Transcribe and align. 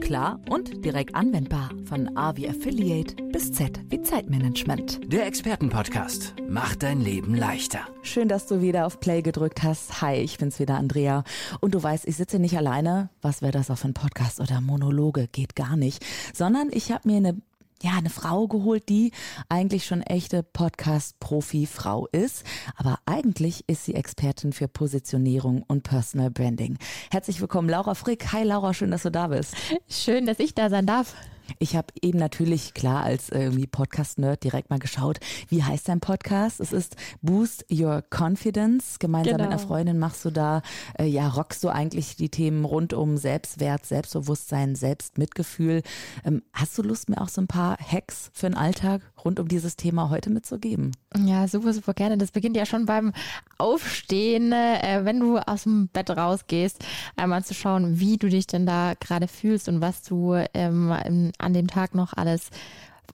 klar 0.00 0.40
und 0.48 0.84
direkt 0.84 1.14
anwendbar. 1.14 1.70
Von 1.84 2.16
A 2.16 2.36
wie 2.36 2.48
Affiliate 2.48 3.14
bis 3.32 3.52
Z 3.52 3.80
wie 3.88 4.02
Zeitmanagement. 4.02 5.00
Der 5.12 5.26
Expertenpodcast 5.26 6.34
macht 6.48 6.82
dein 6.82 7.00
Leben 7.00 7.34
leichter. 7.34 7.80
Schön, 8.02 8.28
dass 8.28 8.46
du 8.46 8.60
wieder 8.60 8.86
auf 8.86 9.00
Play 9.00 9.22
gedrückt 9.22 9.62
hast. 9.62 10.00
Hi, 10.02 10.16
ich 10.16 10.38
bin's 10.38 10.58
wieder, 10.58 10.76
Andrea. 10.76 11.24
Und 11.60 11.74
du 11.74 11.82
weißt, 11.82 12.06
ich 12.06 12.16
sitze 12.16 12.38
nicht 12.38 12.56
alleine. 12.56 13.10
Was 13.22 13.42
wäre 13.42 13.52
das 13.52 13.70
auch 13.70 13.78
für 13.78 13.88
ein 13.88 13.94
Podcast 13.94 14.40
oder 14.40 14.60
Monologe? 14.60 15.28
Geht 15.28 15.56
gar 15.56 15.76
nicht. 15.76 16.04
Sondern 16.34 16.68
ich 16.72 16.92
habe 16.92 17.08
mir 17.08 17.16
eine 17.16 17.36
ja, 17.82 17.92
eine 17.96 18.10
Frau 18.10 18.48
geholt, 18.48 18.88
die 18.88 19.12
eigentlich 19.48 19.86
schon 19.86 20.02
echte 20.02 20.42
Podcast-Profi-Frau 20.42 22.06
ist. 22.12 22.44
Aber 22.76 22.98
eigentlich 23.06 23.64
ist 23.68 23.84
sie 23.84 23.94
Expertin 23.94 24.52
für 24.52 24.68
Positionierung 24.68 25.62
und 25.66 25.82
Personal 25.82 26.30
Branding. 26.30 26.78
Herzlich 27.10 27.40
willkommen, 27.40 27.68
Laura 27.68 27.94
Frick. 27.94 28.32
Hi, 28.32 28.44
Laura, 28.44 28.74
schön, 28.74 28.90
dass 28.90 29.02
du 29.02 29.10
da 29.10 29.28
bist. 29.28 29.54
Schön, 29.88 30.26
dass 30.26 30.38
ich 30.38 30.54
da 30.54 30.70
sein 30.70 30.86
darf. 30.86 31.14
Ich 31.58 31.76
habe 31.76 31.88
eben 32.02 32.18
natürlich, 32.18 32.74
klar, 32.74 33.02
als 33.02 33.28
irgendwie 33.28 33.66
Podcast-Nerd 33.66 34.42
direkt 34.44 34.70
mal 34.70 34.78
geschaut, 34.78 35.18
wie 35.48 35.62
heißt 35.62 35.88
dein 35.88 36.00
Podcast? 36.00 36.60
Es 36.60 36.72
ist 36.72 36.96
Boost 37.22 37.66
Your 37.70 38.02
Confidence. 38.10 38.98
Gemeinsam 38.98 39.36
genau. 39.36 39.44
mit 39.44 39.52
einer 39.52 39.56
genau. 39.56 39.68
Freundin 39.68 39.98
machst 39.98 40.24
du 40.24 40.30
da, 40.30 40.62
äh, 40.98 41.06
ja, 41.06 41.28
rockst 41.28 41.62
du 41.64 41.68
eigentlich 41.68 42.16
die 42.16 42.28
Themen 42.28 42.64
rund 42.64 42.92
um 42.92 43.16
Selbstwert, 43.16 43.86
Selbstbewusstsein, 43.86 44.74
Selbstmitgefühl. 44.74 45.82
Ähm, 46.24 46.42
hast 46.52 46.76
du 46.78 46.82
Lust, 46.82 47.08
mir 47.08 47.20
auch 47.20 47.28
so 47.28 47.40
ein 47.40 47.46
paar 47.46 47.76
Hacks 47.78 48.30
für 48.32 48.48
den 48.48 48.56
Alltag 48.56 49.02
rund 49.24 49.40
um 49.40 49.48
dieses 49.48 49.76
Thema 49.76 50.10
heute 50.10 50.30
mitzugeben? 50.30 50.92
Ja, 51.16 51.48
super, 51.48 51.72
super 51.72 51.94
gerne. 51.94 52.18
Das 52.18 52.30
beginnt 52.30 52.56
ja 52.56 52.66
schon 52.66 52.86
beim 52.86 53.12
Aufstehen, 53.58 54.52
äh, 54.52 55.00
wenn 55.02 55.20
du 55.20 55.38
aus 55.38 55.64
dem 55.64 55.88
Bett 55.88 56.10
rausgehst, 56.10 56.84
einmal 57.16 57.44
zu 57.44 57.54
schauen, 57.54 57.98
wie 57.98 58.16
du 58.16 58.28
dich 58.28 58.46
denn 58.46 58.66
da 58.66 58.94
gerade 58.98 59.28
fühlst 59.28 59.68
und 59.68 59.80
was 59.80 60.02
du 60.02 60.34
ähm, 60.54 61.32
an 61.38 61.52
dem 61.52 61.68
Tag 61.68 61.94
noch 61.94 62.12
alles 62.14 62.50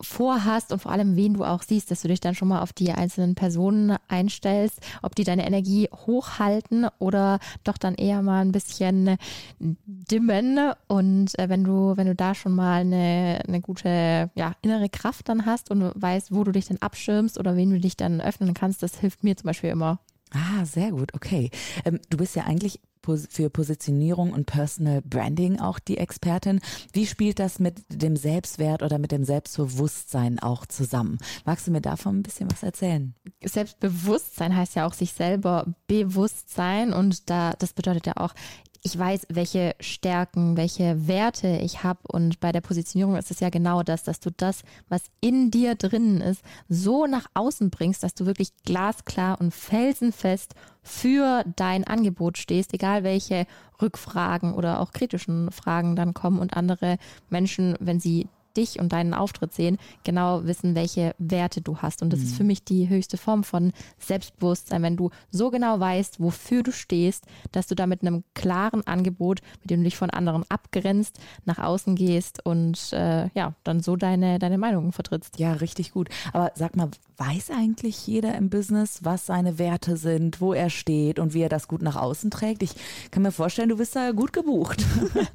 vorhast 0.01 0.73
und 0.73 0.81
vor 0.81 0.93
allem, 0.93 1.17
wen 1.17 1.35
du 1.35 1.45
auch 1.45 1.63
siehst, 1.63 1.91
dass 1.91 2.03
du 2.03 2.09
dich 2.09 2.21
dann 2.21 2.35
schon 2.35 2.49
mal 2.49 2.63
auf 2.63 2.73
die 2.73 2.93
einzelnen 2.93 3.35
Personen 3.35 3.97
einstellst, 4.09 4.81
ob 5.03 5.15
die 5.15 5.25
deine 5.25 5.47
Energie 5.47 5.89
hochhalten 6.07 6.87
oder 6.99 7.39
doch 7.65 7.79
dann 7.79 7.95
eher 7.95 8.23
mal 8.23 8.41
ein 8.41 8.53
bisschen 8.53 9.17
dimmen. 9.59 10.73
Und 10.89 11.39
äh, 11.39 11.49
wenn 11.49 11.65
du, 11.65 11.97
wenn 11.97 12.07
du 12.07 12.15
da 12.15 12.35
schon 12.35 12.55
mal 12.55 12.81
eine, 12.81 13.41
eine 13.47 13.61
gute 13.61 14.31
ja, 14.35 14.55
innere 14.63 14.89
Kraft 14.89 15.29
dann 15.29 15.47
hast 15.47 15.71
und 15.71 15.93
weißt, 15.95 16.35
wo 16.35 16.45
du 16.45 16.53
dich 16.53 16.67
dann 16.67 16.79
abschirmst 16.79 17.39
oder 17.39 17.57
wen 17.57 17.71
du 17.71 17.81
dich 17.81 17.97
dann 17.97 18.21
öffnen 18.21 18.55
kannst, 18.55 18.83
das 18.83 18.99
hilft 18.99 19.25
mir 19.25 19.37
zum 19.37 19.47
Beispiel 19.47 19.71
immer. 19.71 19.99
Ah, 20.33 20.65
sehr 20.65 20.93
gut, 20.93 21.15
okay. 21.15 21.51
Ähm, 21.85 22.01
du 22.09 22.17
bist 22.17 22.35
ja 22.37 22.45
eigentlich 22.45 22.81
für 23.03 23.51
Positionierung 23.51 24.33
und 24.33 24.47
Personal 24.47 25.03
Branding 25.03 25.61
auch 25.61 25.79
die 25.79 25.99
Expertin. 25.99 26.61
Wie 26.93 27.07
spielt 27.07 27.39
das 27.39 27.59
mit 27.59 27.83
dem 27.89 28.17
Selbstwert 28.17 28.83
oder 28.83 28.99
mit 28.99 29.13
dem 29.13 29.25
Selbstbewusstsein 29.25 30.39
auch 30.39 30.67
zusammen? 30.67 31.19
Magst 31.45 31.67
du 31.67 31.71
mir 31.71 31.81
davon 31.81 32.19
ein 32.19 32.23
bisschen 32.23 32.51
was 32.51 32.63
erzählen? 32.63 33.15
Selbstbewusstsein 33.45 34.57
heißt 34.57 34.77
ja 34.77 34.87
auch 34.87 34.95
sich 34.95 35.13
selber 35.13 35.67
bewusst 35.87 36.55
sein 36.55 36.93
und 36.93 37.29
da 37.31 37.53
das 37.59 37.73
bedeutet 37.73 38.07
ja 38.07 38.17
auch 38.17 38.35
ich 38.85 38.99
weiß, 38.99 39.27
welche 39.29 39.77
Stärken, 39.79 40.57
welche 40.57 41.07
Werte 41.07 41.59
ich 41.63 41.85
habe. 41.85 42.01
Und 42.09 42.41
bei 42.41 42.51
der 42.51 42.61
Positionierung 42.61 43.17
ist 43.17 43.31
es 43.31 43.39
ja 43.39 43.49
genau 43.49 43.83
das, 43.85 44.03
dass 44.03 44.19
du 44.19 44.31
das, 44.37 44.63
was 44.89 45.03
in 45.21 45.53
dir 45.53 45.77
drinnen 45.77 46.21
ist, 46.21 46.43
so 46.69 47.07
nach 47.07 47.27
außen 47.35 47.71
bringst, 47.71 48.03
dass 48.03 48.15
du 48.15 48.27
wirklich 48.27 48.51
glasklar 48.65 49.41
und 49.41 49.55
felsenfest 49.55 50.55
für 50.83 51.45
dein 51.55 51.85
Angebot 51.85 52.39
stehst, 52.39 52.75
egal 52.75 53.05
welche 53.05 53.47
Rückfragen 53.81 54.53
oder 54.53 54.81
auch 54.81 54.91
kritischen 54.91 55.53
Fragen 55.53 55.95
dann 55.95 56.13
kommen 56.13 56.41
und 56.41 56.57
andere 56.57 56.99
Menschen, 57.31 57.77
wenn 57.79 58.01
sie 58.01 58.29
dich 58.57 58.79
und 58.79 58.93
deinen 58.93 59.15
Auftritt 59.15 59.53
sehen, 59.53 59.79
genau 60.05 60.45
wissen, 60.45 60.75
welche 60.75 61.15
Werte 61.19 61.61
du 61.61 61.79
hast. 61.79 62.03
Und 62.03 62.13
das 62.13 62.21
mhm. 62.21 62.27
ist 62.27 62.37
für 62.37 62.45
mich 62.45 62.65
die 62.65 62.89
höchste 62.89 63.17
Form 63.17 63.45
von 63.45 63.73
Selbstbewusstsein, 63.99 64.83
wenn 64.83 64.97
du 64.97 65.11
so 65.31 65.51
genau 65.51 65.79
weißt, 65.79 66.21
wofür 66.21 66.63
du 66.63 66.73
stehst, 66.73 67.25
dass 67.53 67.67
du 67.67 67.75
da 67.75 67.87
mit 67.87 68.03
einem 68.03 68.25
klaren 68.35 68.87
Angebot, 68.87 69.41
mit 69.61 69.71
dem 69.71 69.81
du 69.81 69.85
dich 69.85 69.97
von 69.97 70.11
anderen 70.11 70.45
abgrenzt, 70.49 71.19
nach 71.45 71.59
außen 71.59 71.95
gehst 71.97 72.45
und 72.45 72.93
äh, 72.93 73.29
ja, 73.35 73.55
dann 73.65 73.81
so 73.81 73.97
deine, 73.97 74.39
deine 74.39 74.59
Meinungen 74.59 74.93
vertrittst. 74.93 75.39
Ja, 75.39 75.53
richtig 75.55 75.93
gut. 75.93 76.09
Aber 76.33 76.53
sag 76.55 76.77
mal, 76.77 76.91
weiß 77.17 77.51
eigentlich 77.51 78.07
jeder 78.07 78.35
im 78.35 78.51
Business, 78.51 79.01
was 79.03 79.27
seine 79.27 79.59
Werte 79.59 79.97
sind, 79.97 80.41
wo 80.41 80.53
er 80.53 80.71
steht 80.71 81.19
und 81.19 81.35
wie 81.35 81.43
er 81.43 81.49
das 81.49 81.69
gut 81.69 81.83
nach 81.83 81.97
außen 81.97 82.31
trägt? 82.31 82.63
Ich 82.63 82.73
kann 83.11 83.23
mir 83.23 83.33
vorstellen, 83.33 83.69
du 83.69 83.77
bist 83.77 83.95
da 83.95 84.11
gut 84.13 84.33
gebucht. 84.33 84.85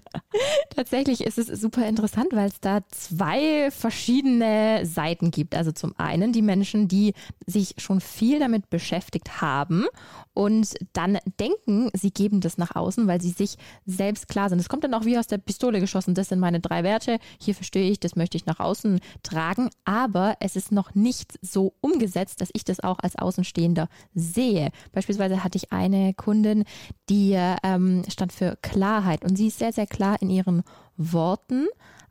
Tatsächlich 0.76 1.22
ist 1.22 1.38
es 1.38 1.48
super 1.48 1.88
interessant, 1.88 2.30
weil 2.34 2.50
es 2.50 2.60
da 2.60 2.82
zwei 3.08 3.72
verschiedene 3.72 4.86
Seiten 4.86 5.32
gibt. 5.32 5.56
Also 5.56 5.72
zum 5.72 5.94
einen 5.98 6.34
die 6.34 6.42
Menschen, 6.42 6.88
die 6.88 7.14
sich 7.46 7.76
schon 7.78 8.02
viel 8.02 8.40
damit 8.40 8.70
beschäftigt 8.70 9.42
haben 9.42 9.86
und 10.34 10.76
dann 10.94 11.18
denken, 11.40 11.90
sie 11.94 12.12
geben 12.12 12.42
das 12.42 12.58
nach 12.58 12.76
außen, 12.76 13.08
weil 13.08 13.22
sie 13.22 13.30
sich 13.30 13.56
selbst 13.86 14.28
klar 14.28 14.50
sind. 14.50 14.60
Es 14.60 14.70
kommt 14.70 14.84
dann 14.84 14.94
auch 14.94 15.06
wie 15.06 15.18
aus 15.18 15.28
der 15.28 15.38
Pistole 15.38 15.80
geschossen. 15.80 16.14
Das 16.14 16.30
sind 16.30 16.40
meine 16.40 16.60
drei 16.60 16.84
Werte. 16.84 17.20
Hier 17.40 17.56
verstehe 17.56 17.90
ich, 17.90 18.00
das 18.00 18.16
möchte 18.16 18.38
ich 18.38 18.46
nach 18.46 18.60
außen 18.60 19.00
tragen. 19.24 19.70
Aber 19.86 20.36
es 20.40 20.56
ist 20.56 20.72
noch 20.72 20.96
nicht 20.96 21.40
so 21.42 21.74
umgesetzt, 21.82 22.42
dass 22.42 22.50
ich 22.54 22.64
das 22.64 22.80
auch 22.80 23.00
als 23.00 23.16
Außenstehender 23.16 23.88
sehe. 24.14 24.72
Beispielsweise 24.92 25.44
hatte 25.44 25.58
ich 25.58 25.72
eine 25.72 26.14
Kundin, 26.14 26.66
die 27.10 27.38
ähm, 27.64 28.04
stand 28.10 28.34
für 28.34 28.58
Klarheit 28.62 29.24
und 29.24 29.38
sie 29.38 29.48
ist 29.48 29.60
sehr, 29.60 29.74
sehr 29.74 29.88
klar 29.88 30.22
in 30.22 30.30
ihren 30.30 30.64
Worten 30.98 31.68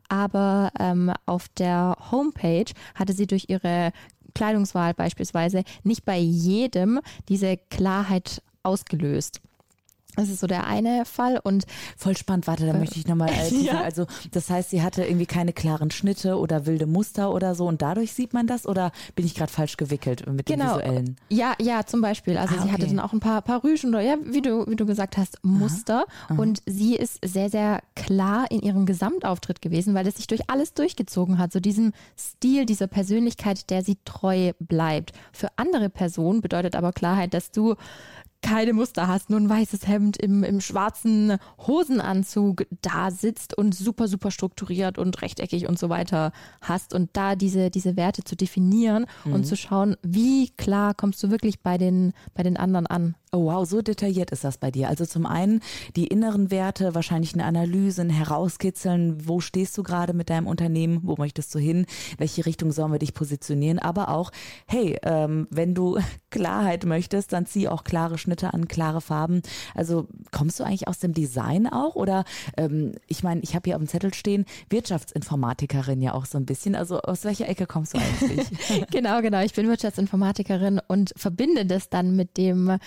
aber 0.09 0.71
ähm, 0.79 1.11
auf 1.25 1.47
der 1.49 1.95
Homepage 2.11 2.71
hatte 2.95 3.13
sie 3.13 3.27
durch 3.27 3.45
ihre 3.49 3.91
Kleidungswahl 4.33 4.93
beispielsweise 4.93 5.63
nicht 5.83 6.05
bei 6.05 6.17
jedem 6.17 6.99
diese 7.27 7.57
Klarheit 7.57 8.41
ausgelöst. 8.63 9.41
Das 10.17 10.29
ist 10.29 10.39
so 10.39 10.47
der 10.47 10.65
eine 10.65 11.05
Fall 11.05 11.39
und 11.41 11.65
voll 11.95 12.17
spannend. 12.17 12.47
Warte, 12.47 12.65
da 12.65 12.73
äh, 12.73 12.77
möchte 12.77 12.99
ich 12.99 13.07
nochmal. 13.07 13.29
Äh, 13.29 13.55
ja. 13.61 13.81
Also 13.81 14.07
das 14.31 14.49
heißt, 14.49 14.71
sie 14.71 14.81
hatte 14.81 15.03
irgendwie 15.05 15.27
keine 15.27 15.53
klaren 15.53 15.91
Schnitte 15.91 16.37
oder 16.37 16.65
wilde 16.65 16.87
Muster 16.87 17.31
oder 17.31 17.53
so 17.53 17.67
und 17.67 17.81
dadurch 17.81 18.13
sieht 18.13 18.33
man 18.33 18.47
das 18.47 18.65
oder 18.65 18.91
bin 19.15 19.25
ich 19.25 19.35
gerade 19.35 19.51
falsch 19.51 19.77
gewickelt 19.77 20.25
mit 20.27 20.47
genau. 20.47 20.79
dem 20.79 20.85
visuellen? 20.85 21.17
Ja, 21.29 21.53
ja, 21.59 21.85
zum 21.85 22.01
Beispiel. 22.01 22.37
Also 22.37 22.55
ah, 22.57 22.63
sie 22.63 22.71
hatte 22.71 22.87
dann 22.87 22.99
auch 22.99 23.13
ein 23.13 23.19
paar, 23.19 23.43
paar 23.43 23.63
Rüschen 23.63 23.91
oder 23.91 24.01
ja, 24.01 24.17
wie 24.23 24.41
du 24.41 24.65
wie 24.67 24.75
du 24.75 24.87
gesagt 24.87 25.17
hast, 25.17 25.37
Muster 25.43 26.05
Aha. 26.07 26.33
Aha. 26.33 26.41
und 26.41 26.63
sie 26.65 26.95
ist 26.95 27.19
sehr 27.23 27.49
sehr 27.51 27.81
klar 27.95 28.49
in 28.49 28.61
ihrem 28.61 28.87
Gesamtauftritt 28.87 29.61
gewesen, 29.61 29.93
weil 29.93 30.07
es 30.07 30.15
sich 30.15 30.25
durch 30.25 30.49
alles 30.49 30.73
durchgezogen 30.73 31.37
hat. 31.37 31.53
So 31.53 31.59
diesem 31.59 31.93
Stil, 32.17 32.65
dieser 32.65 32.87
Persönlichkeit, 32.87 33.69
der 33.69 33.83
sie 33.83 33.97
treu 34.03 34.53
bleibt. 34.59 35.11
Für 35.31 35.49
andere 35.57 35.89
Personen 35.89 36.41
bedeutet 36.41 36.75
aber 36.75 36.91
Klarheit, 36.91 37.35
dass 37.35 37.51
du 37.51 37.75
keine 38.41 38.73
Muster 38.73 39.07
hast, 39.07 39.29
nur 39.29 39.39
ein 39.39 39.49
weißes 39.49 39.87
Hemd 39.87 40.17
im, 40.17 40.43
im 40.43 40.61
schwarzen 40.61 41.37
Hosenanzug 41.65 42.65
da 42.81 43.11
sitzt 43.11 43.57
und 43.57 43.75
super, 43.75 44.07
super 44.07 44.31
strukturiert 44.31 44.97
und 44.97 45.21
rechteckig 45.21 45.67
und 45.67 45.79
so 45.79 45.89
weiter 45.89 46.31
hast 46.61 46.93
und 46.93 47.09
da 47.13 47.35
diese, 47.35 47.69
diese 47.69 47.97
Werte 47.97 48.23
zu 48.23 48.35
definieren 48.35 49.05
mhm. 49.25 49.33
und 49.33 49.43
zu 49.45 49.55
schauen, 49.55 49.97
wie 50.03 50.49
klar 50.51 50.93
kommst 50.93 51.21
du 51.23 51.31
wirklich 51.31 51.61
bei 51.61 51.77
den, 51.77 52.13
bei 52.33 52.43
den 52.43 52.57
anderen 52.57 52.87
an. 52.87 53.15
Oh 53.33 53.45
wow, 53.45 53.67
so 53.67 53.81
detailliert 53.81 54.31
ist 54.31 54.45
das 54.45 54.57
bei 54.57 54.71
dir. 54.71 54.87
Also 54.87 55.05
zum 55.05 55.25
einen 55.25 55.59
die 55.97 56.07
inneren 56.07 56.49
Werte, 56.49 56.95
wahrscheinlich 56.95 57.33
eine 57.33 57.43
Analyse, 57.43 58.01
ein 58.01 58.09
Herauskitzeln, 58.09 59.27
wo 59.27 59.41
stehst 59.41 59.77
du 59.77 59.83
gerade 59.83 60.13
mit 60.13 60.29
deinem 60.29 60.47
Unternehmen, 60.47 61.01
wo 61.03 61.15
möchtest 61.17 61.53
du 61.53 61.59
hin, 61.59 61.85
welche 62.17 62.45
Richtung 62.45 62.71
sollen 62.71 62.93
wir 62.93 62.99
dich 62.99 63.13
positionieren, 63.13 63.79
aber 63.79 64.09
auch, 64.09 64.31
hey, 64.65 64.97
ähm, 65.03 65.47
wenn 65.49 65.75
du 65.75 65.99
Klarheit 66.29 66.85
möchtest, 66.85 67.33
dann 67.33 67.45
zieh 67.45 67.67
auch 67.67 67.83
klare 67.83 68.17
Schnitte 68.17 68.53
an, 68.53 68.67
klare 68.67 69.01
Farben. 69.01 69.41
Also 69.73 70.07
kommst 70.31 70.59
du 70.59 70.63
eigentlich 70.63 70.87
aus 70.87 70.99
dem 70.99 71.13
Design 71.13 71.67
auch 71.67 71.95
oder 71.95 72.25
ähm, 72.57 72.93
ich 73.07 73.23
meine, 73.23 73.41
ich 73.41 73.55
habe 73.55 73.69
hier 73.69 73.75
auf 73.75 73.81
dem 73.81 73.87
Zettel 73.87 74.13
stehen, 74.13 74.45
Wirtschaftsinformatikerin 74.69 76.01
ja 76.01 76.13
auch 76.13 76.25
so 76.25 76.37
ein 76.37 76.45
bisschen. 76.45 76.75
Also 76.75 76.99
aus 77.01 77.23
welcher 77.23 77.47
Ecke 77.47 77.65
kommst 77.65 77.93
du 77.93 77.99
eigentlich? 77.99 78.47
genau, 78.91 79.21
genau. 79.21 79.41
Ich 79.41 79.53
bin 79.53 79.67
Wirtschaftsinformatikerin 79.67 80.81
und 80.87 81.13
verbinde 81.15 81.65
das 81.65 81.89
dann 81.89 82.15
mit 82.15 82.37
dem 82.37 82.77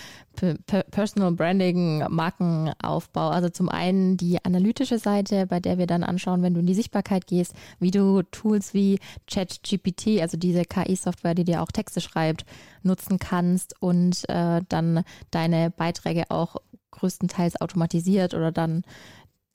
Personal 0.90 1.32
Branding, 1.32 2.04
Markenaufbau. 2.08 3.28
Also 3.28 3.48
zum 3.48 3.68
einen 3.68 4.16
die 4.16 4.44
analytische 4.44 4.98
Seite, 4.98 5.46
bei 5.46 5.60
der 5.60 5.78
wir 5.78 5.86
dann 5.86 6.02
anschauen, 6.02 6.42
wenn 6.42 6.54
du 6.54 6.60
in 6.60 6.66
die 6.66 6.74
Sichtbarkeit 6.74 7.26
gehst, 7.26 7.54
wie 7.78 7.90
du 7.90 8.22
Tools 8.22 8.74
wie 8.74 8.98
ChatGPT, 9.30 10.20
also 10.20 10.36
diese 10.36 10.64
KI-Software, 10.64 11.34
die 11.34 11.44
dir 11.44 11.62
auch 11.62 11.72
Texte 11.72 12.00
schreibt, 12.00 12.44
nutzen 12.82 13.18
kannst 13.18 13.74
und 13.80 14.28
äh, 14.28 14.60
dann 14.68 15.04
deine 15.30 15.70
Beiträge 15.70 16.30
auch 16.30 16.56
größtenteils 16.90 17.60
automatisiert 17.60 18.34
oder 18.34 18.52
dann 18.52 18.82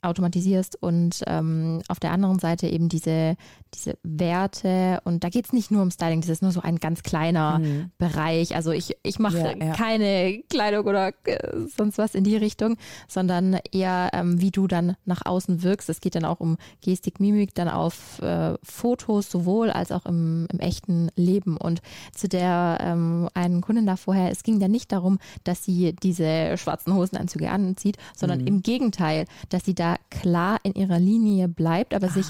automatisierst 0.07 0.81
und 0.81 1.23
ähm, 1.27 1.81
auf 1.87 1.99
der 1.99 2.11
anderen 2.11 2.39
Seite 2.39 2.67
eben 2.67 2.89
diese, 2.89 3.35
diese 3.73 3.97
Werte 4.03 5.01
und 5.03 5.23
da 5.23 5.29
geht 5.29 5.45
es 5.45 5.53
nicht 5.53 5.71
nur 5.71 5.81
um 5.81 5.91
Styling, 5.91 6.21
das 6.21 6.29
ist 6.29 6.41
nur 6.41 6.51
so 6.51 6.61
ein 6.61 6.77
ganz 6.77 7.03
kleiner 7.03 7.59
mhm. 7.59 7.91
Bereich. 7.97 8.55
Also 8.55 8.71
ich, 8.71 8.97
ich 9.03 9.19
mache 9.19 9.37
ja, 9.37 9.57
ja. 9.57 9.73
keine 9.73 10.43
Kleidung 10.49 10.85
oder 10.85 11.13
äh, 11.25 11.67
sonst 11.75 11.97
was 11.97 12.15
in 12.15 12.23
die 12.23 12.37
Richtung, 12.37 12.77
sondern 13.07 13.57
eher 13.71 14.09
ähm, 14.13 14.41
wie 14.41 14.51
du 14.51 14.67
dann 14.67 14.95
nach 15.05 15.25
außen 15.25 15.63
wirkst. 15.63 15.89
Es 15.89 16.01
geht 16.01 16.15
dann 16.15 16.25
auch 16.25 16.39
um 16.39 16.57
Gestik, 16.81 17.19
Mimik, 17.19 17.55
dann 17.55 17.69
auf 17.69 18.21
äh, 18.21 18.55
Fotos 18.63 19.29
sowohl 19.29 19.69
als 19.69 19.91
auch 19.91 20.05
im, 20.05 20.47
im 20.51 20.59
echten 20.59 21.09
Leben. 21.15 21.57
Und 21.57 21.81
zu 22.13 22.27
der 22.27 22.77
ähm, 22.81 23.29
einen 23.33 23.61
Kundin 23.61 23.85
da 23.85 23.95
vorher, 23.95 24.31
es 24.31 24.43
ging 24.43 24.59
dann 24.59 24.71
nicht 24.71 24.91
darum, 24.91 25.19
dass 25.43 25.63
sie 25.63 25.93
diese 25.93 26.57
schwarzen 26.57 26.93
Hosenanzüge 26.93 27.49
anzieht, 27.49 27.97
sondern 28.15 28.41
mhm. 28.41 28.47
im 28.47 28.63
Gegenteil, 28.63 29.25
dass 29.49 29.65
sie 29.65 29.75
da 29.75 29.94
klar 30.09 30.59
in 30.63 30.73
ihrer 30.73 30.99
Linie 30.99 31.47
bleibt, 31.47 31.93
aber 31.93 32.07
ah. 32.07 32.11
sich 32.11 32.27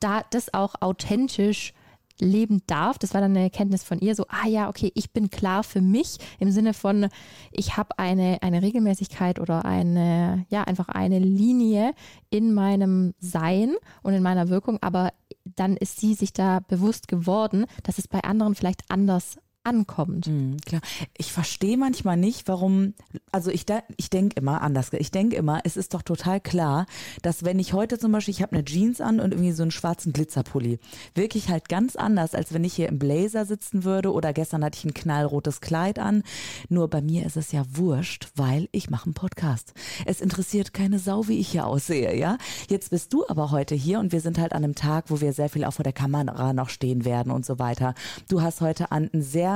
da 0.00 0.22
das 0.30 0.52
auch 0.52 0.74
authentisch 0.80 1.72
leben 2.20 2.62
darf. 2.66 2.98
Das 2.98 3.14
war 3.14 3.20
dann 3.20 3.32
eine 3.32 3.42
Erkenntnis 3.42 3.82
von 3.82 3.98
ihr, 3.98 4.14
so, 4.14 4.24
ah 4.28 4.46
ja, 4.46 4.68
okay, 4.68 4.92
ich 4.94 5.10
bin 5.10 5.30
klar 5.30 5.64
für 5.64 5.80
mich 5.80 6.18
im 6.38 6.50
Sinne 6.50 6.74
von, 6.74 7.08
ich 7.50 7.76
habe 7.76 7.98
eine, 7.98 8.38
eine 8.42 8.62
Regelmäßigkeit 8.62 9.40
oder 9.40 9.64
eine, 9.64 10.46
ja, 10.48 10.62
einfach 10.62 10.88
eine 10.88 11.18
Linie 11.18 11.92
in 12.30 12.54
meinem 12.54 13.14
Sein 13.18 13.74
und 14.02 14.14
in 14.14 14.22
meiner 14.22 14.48
Wirkung, 14.48 14.78
aber 14.80 15.12
dann 15.44 15.76
ist 15.76 16.00
sie 16.00 16.14
sich 16.14 16.32
da 16.32 16.60
bewusst 16.60 17.08
geworden, 17.08 17.66
dass 17.82 17.98
es 17.98 18.08
bei 18.08 18.22
anderen 18.22 18.54
vielleicht 18.54 18.90
anders 18.90 19.38
ankommt. 19.64 20.26
Mhm, 20.26 20.58
klar. 20.64 20.82
Ich 21.16 21.32
verstehe 21.32 21.76
manchmal 21.76 22.16
nicht, 22.16 22.46
warum, 22.48 22.94
also 23.32 23.50
ich, 23.50 23.64
ich 23.96 24.10
denke 24.10 24.36
immer 24.36 24.62
anders, 24.62 24.92
ich 24.92 25.10
denke 25.10 25.36
immer, 25.36 25.60
es 25.64 25.76
ist 25.76 25.94
doch 25.94 26.02
total 26.02 26.40
klar, 26.40 26.86
dass 27.22 27.44
wenn 27.44 27.58
ich 27.58 27.72
heute 27.72 27.98
zum 27.98 28.12
Beispiel, 28.12 28.32
ich 28.32 28.42
habe 28.42 28.52
eine 28.52 28.64
Jeans 28.64 29.00
an 29.00 29.20
und 29.20 29.32
irgendwie 29.32 29.52
so 29.52 29.62
einen 29.62 29.70
schwarzen 29.70 30.12
Glitzerpulli, 30.12 30.78
wirklich 31.14 31.48
halt 31.48 31.68
ganz 31.68 31.96
anders, 31.96 32.34
als 32.34 32.52
wenn 32.52 32.64
ich 32.64 32.74
hier 32.74 32.88
im 32.88 32.98
Blazer 32.98 33.46
sitzen 33.46 33.84
würde 33.84 34.12
oder 34.12 34.32
gestern 34.32 34.64
hatte 34.64 34.78
ich 34.78 34.84
ein 34.84 34.94
knallrotes 34.94 35.60
Kleid 35.60 35.98
an. 35.98 36.22
Nur 36.68 36.88
bei 36.88 37.00
mir 37.00 37.24
ist 37.24 37.36
es 37.36 37.52
ja 37.52 37.64
wurscht, 37.72 38.28
weil 38.36 38.68
ich 38.72 38.90
mache 38.90 39.06
einen 39.06 39.14
Podcast. 39.14 39.72
Es 40.04 40.20
interessiert 40.20 40.74
keine 40.74 40.98
Sau, 40.98 41.26
wie 41.28 41.38
ich 41.38 41.48
hier 41.48 41.66
aussehe, 41.66 42.14
ja. 42.16 42.36
Jetzt 42.68 42.90
bist 42.90 43.12
du 43.12 43.24
aber 43.28 43.50
heute 43.50 43.74
hier 43.74 43.98
und 43.98 44.12
wir 44.12 44.20
sind 44.20 44.38
halt 44.38 44.52
an 44.52 44.62
einem 44.62 44.74
Tag, 44.74 45.06
wo 45.08 45.20
wir 45.20 45.32
sehr 45.32 45.48
viel 45.48 45.64
auch 45.64 45.72
vor 45.72 45.84
der 45.84 45.92
Kamera 45.92 46.52
noch 46.52 46.68
stehen 46.68 47.04
werden 47.04 47.32
und 47.32 47.46
so 47.46 47.58
weiter. 47.58 47.94
Du 48.28 48.42
hast 48.42 48.60
heute 48.60 48.92
an 48.92 49.08
ein 49.12 49.22
sehr 49.22 49.53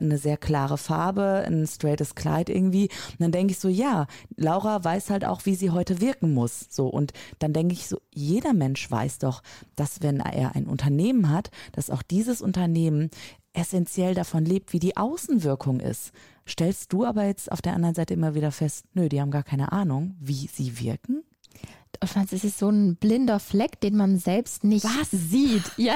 eine 0.00 0.18
sehr 0.18 0.36
klare 0.36 0.78
Farbe, 0.78 1.44
ein 1.46 1.66
straightes 1.66 2.14
Kleid 2.14 2.48
irgendwie. 2.48 2.88
Und 3.12 3.20
dann 3.20 3.32
denke 3.32 3.52
ich 3.52 3.58
so, 3.58 3.68
ja, 3.68 4.06
Laura 4.36 4.82
weiß 4.84 5.10
halt 5.10 5.24
auch, 5.24 5.44
wie 5.44 5.54
sie 5.54 5.70
heute 5.70 6.00
wirken 6.00 6.32
muss. 6.34 6.66
So. 6.70 6.88
Und 6.88 7.12
dann 7.38 7.52
denke 7.52 7.74
ich 7.74 7.86
so, 7.86 8.00
jeder 8.12 8.52
Mensch 8.52 8.90
weiß 8.90 9.18
doch, 9.18 9.42
dass 9.76 10.02
wenn 10.02 10.20
er 10.20 10.54
ein 10.54 10.66
Unternehmen 10.66 11.30
hat, 11.30 11.50
dass 11.72 11.90
auch 11.90 12.02
dieses 12.02 12.42
Unternehmen 12.42 13.10
essentiell 13.52 14.14
davon 14.14 14.44
lebt, 14.44 14.72
wie 14.72 14.78
die 14.78 14.96
Außenwirkung 14.96 15.80
ist. 15.80 16.12
Stellst 16.48 16.92
du 16.92 17.04
aber 17.04 17.24
jetzt 17.24 17.52
auf 17.52 17.62
der 17.62 17.74
anderen 17.74 17.94
Seite 17.94 18.14
immer 18.14 18.34
wieder 18.34 18.50
fest, 18.50 18.86
nö, 18.94 19.08
die 19.08 19.20
haben 19.20 19.30
gar 19.30 19.44
keine 19.44 19.72
Ahnung, 19.72 20.16
wie 20.18 20.48
sie 20.48 20.80
wirken? 20.80 21.22
Franz, 22.04 22.32
es 22.32 22.44
ist 22.44 22.58
so 22.58 22.68
ein 22.68 22.96
blinder 22.96 23.38
Fleck, 23.38 23.80
den 23.80 23.96
man 23.96 24.18
selbst 24.18 24.64
nicht 24.64 24.84
Was? 24.84 25.10
sieht. 25.10 25.62
Ja, 25.76 25.94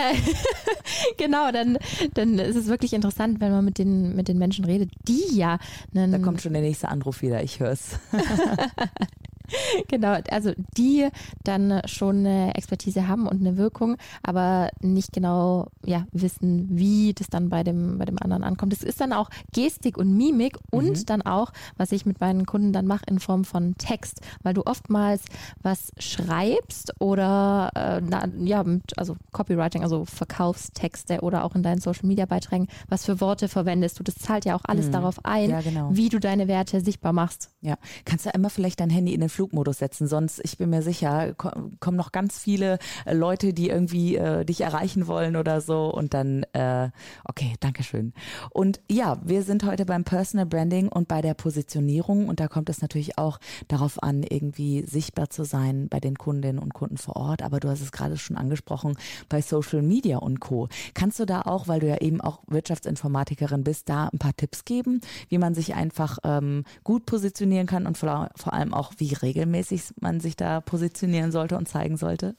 genau, 1.17 1.51
dann, 1.51 1.79
dann 2.15 2.39
ist 2.39 2.57
es 2.57 2.67
wirklich 2.67 2.93
interessant, 2.93 3.41
wenn 3.41 3.51
man 3.51 3.65
mit 3.65 3.79
den, 3.79 4.15
mit 4.15 4.29
den 4.29 4.39
Menschen 4.39 4.65
redet, 4.65 4.91
die 5.09 5.37
ja. 5.37 5.59
da 5.93 6.19
kommt 6.19 6.43
schon 6.43 6.53
der 6.53 6.63
nächste 6.63 6.89
Anruf 6.89 7.23
wieder, 7.23 7.43
ich 7.43 7.61
höre 7.61 7.73
es. 7.73 7.99
genau, 9.89 10.19
also 10.31 10.53
die 10.77 11.09
dann 11.45 11.83
schon 11.87 12.19
eine 12.19 12.55
Expertise 12.55 13.09
haben 13.09 13.27
und 13.27 13.41
eine 13.41 13.57
Wirkung, 13.57 13.97
aber 14.23 14.71
nicht 14.81 15.13
genau 15.13 15.69
ja, 15.85 16.07
wissen, 16.13 16.69
wie 16.71 17.15
das 17.15 17.29
dann 17.29 17.49
bei 17.49 17.63
dem, 17.63 17.99
bei 17.99 18.05
dem 18.05 18.21
anderen 18.21 18.45
ankommt. 18.45 18.73
Es 18.73 18.83
ist 18.83 19.01
dann 19.01 19.13
auch 19.13 19.31
Gestik 19.53 19.99
und 19.99 20.17
Mimik 20.17 20.59
und 20.71 20.91
mhm. 20.91 21.07
dann 21.07 21.23
auch, 21.23 21.53
was 21.77 21.93
ich 21.93 22.07
mit 22.07 22.21
meinen 22.21 22.47
Kunden 22.47 22.73
dann 22.73 22.87
mache, 22.87 23.05
in 23.09 23.19
Form 23.19 23.45
von 23.45 23.75
Text, 23.79 24.21
weil 24.43 24.55
du 24.55 24.63
oftmals 24.65 25.25
was 25.63 25.93
schreibst 25.99 26.95
oder 27.01 27.71
äh, 27.75 28.01
na, 28.01 28.29
ja, 28.39 28.63
mit, 28.65 28.99
also 28.99 29.17
Copywriting, 29.33 29.83
also 29.83 30.05
Verkaufstexte 30.05 31.21
oder 31.21 31.45
auch 31.45 31.55
in 31.55 31.63
deinen 31.63 31.81
Social 31.81 32.07
Media 32.07 32.27
Beiträgen, 32.27 32.69
was 32.89 33.05
für 33.05 33.21
Worte 33.21 33.49
verwendest 33.49 33.99
du. 33.99 34.03
Das 34.03 34.17
zahlt 34.17 34.45
ja 34.45 34.57
auch 34.57 34.65
alles 34.67 34.87
mhm. 34.87 34.93
darauf 34.93 35.25
ein, 35.25 35.51
ja, 35.51 35.61
genau. 35.61 35.91
wie 35.93 36.09
du 36.09 36.19
deine 36.19 36.49
Werte 36.49 36.81
sichtbar 36.81 37.13
machst. 37.13 37.51
Ja, 37.61 37.77
kannst 38.05 38.27
du 38.27 38.35
einmal 38.35 38.51
vielleicht 38.51 38.81
dein 38.81 38.91
Handy 38.91 39.15
in 39.15 39.21
den 39.21 39.31
Flugmodus 39.37 39.79
setzen. 39.79 40.09
Sonst, 40.09 40.41
ich 40.43 40.57
bin 40.57 40.71
mir 40.71 40.83
sicher, 40.83 41.35
kommen 41.35 41.97
noch 41.97 42.11
ganz 42.11 42.39
viele 42.39 42.79
äh, 43.05 43.15
Leute, 43.15 43.53
die 43.53 43.69
irgendwie 43.69 44.17
äh, 44.17 44.45
dich 44.45 44.63
erreichen 44.63 45.07
wollen 45.07 45.37
oder 45.37 45.61
so. 45.61 45.93
Und 45.93 46.15
dann, 46.15 46.45
äh, 46.53 46.89
okay, 47.25 47.55
Dankeschön. 47.61 48.15
Und 48.51 48.81
ja, 48.91 49.21
wir 49.25 49.43
sind 49.43 49.65
heute 49.65 49.85
beim 49.85 50.05
Personal 50.05 50.47
Branding 50.47 50.89
und 50.89 51.07
bei 51.07 51.21
der 51.21 51.35
Positionierung. 51.35 52.29
Und 52.29 52.41
da 52.41 52.49
kommt 52.49 52.71
es 52.71 52.81
natürlich 52.81 53.19
auch 53.19 53.39
darauf 53.69 54.03
an, 54.03 54.23
irgendwie 54.23 54.85
sichtbar 54.87 55.29
zu 55.29 55.45
sein 55.45 55.89
bei 55.89 56.01
den 56.01 56.17
Kundinnen 56.17 56.59
und 56.59 56.73
Kunden 56.73 56.97
vor 56.97 57.17
Ort. 57.17 57.43
Aber 57.43 57.61
du 57.61 57.69
hast 57.69 57.83
es 57.83 57.93
gerade 57.93 58.17
schon 58.17 58.37
angesprochen, 58.37 58.97
bei 59.29 59.43
Social 59.43 59.83
Media 59.83 60.19
und 60.19 60.41
Co. 60.41 60.69
Kannst 60.95 61.21
du 61.21 61.27
da 61.27 61.43
auch, 61.43 61.69
weil 61.69 61.81
du 61.81 61.89
ja 61.89 61.99
eben 61.99 62.23
auch 62.23 62.41
Wirtschaftsinformatikerin 62.47 63.65
bist, 63.65 63.89
da 63.91 64.09
ein 64.09 64.19
paar 64.19 64.35
Tipps 64.35 64.65
geben, 64.65 65.03
wie 65.29 65.39
man 65.39 65.55
sich 65.55 65.75
einfach 65.75 66.19
ähm, 66.25 66.65
gut 66.85 67.05
positionieren 67.05 67.67
kann 67.67 67.87
und 67.87 67.99
vor, 67.99 68.31
vor 68.35 68.55
allem 68.55 68.73
auch, 68.73 68.95
wie 68.99 69.13
regelmäßig 69.27 69.83
man 70.01 70.21
sich 70.21 70.37
da 70.37 70.61
positionieren 70.61 71.33
sollte 71.33 71.57
und 71.57 71.69
zeigen 71.69 71.97
sollte? 71.97 72.37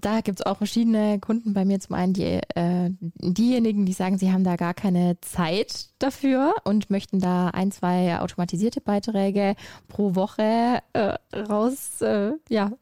Da 0.00 0.20
gibt 0.20 0.40
es 0.40 0.46
auch 0.46 0.58
verschiedene 0.58 1.18
Kunden 1.20 1.54
bei 1.54 1.64
mir. 1.64 1.80
Zum 1.80 1.94
einen 1.94 2.12
die, 2.12 2.40
äh, 2.54 2.90
diejenigen, 3.00 3.86
die 3.86 3.92
sagen, 3.92 4.18
sie 4.18 4.32
haben 4.32 4.44
da 4.44 4.56
gar 4.56 4.74
keine 4.74 5.20
Zeit 5.20 5.88
dafür 5.98 6.54
und 6.64 6.90
möchten 6.90 7.20
da 7.20 7.48
ein, 7.48 7.72
zwei 7.72 8.20
automatisierte 8.20 8.80
Beiträge 8.80 9.54
pro 9.88 10.14
Woche 10.14 10.80
äh, 10.92 11.14
raus, 11.34 12.02
äh, 12.02 12.32
ja, 12.48 12.72